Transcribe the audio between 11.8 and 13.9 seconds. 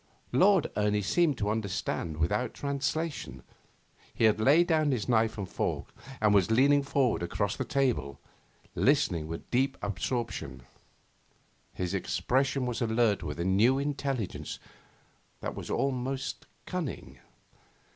expression was alert with a new